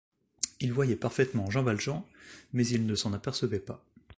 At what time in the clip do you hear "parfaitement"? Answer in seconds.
0.95-1.51